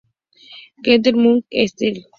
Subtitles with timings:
[0.83, 2.03] Werner Müller-Esterl.